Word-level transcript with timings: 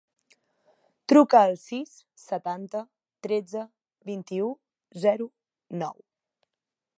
Truca 1.11 1.41
al 1.47 1.51
sis, 1.63 1.91
setanta, 2.21 2.81
tretze, 3.27 3.63
vint-i-u, 4.13 4.49
zero, 5.05 5.29
nou. 5.85 6.01